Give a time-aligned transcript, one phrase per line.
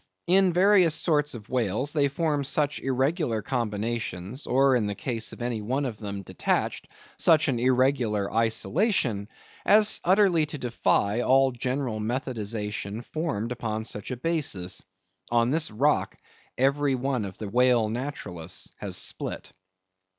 [0.25, 5.43] In various sorts of whales, they form such irregular combinations; or, in the case of
[5.43, 6.87] any one of them detached,
[7.19, 9.29] such an irregular isolation;
[9.63, 14.81] as utterly to defy all general methodization formed upon such a basis.
[15.29, 16.17] On this rock
[16.57, 19.51] every one of the whale naturalists has split.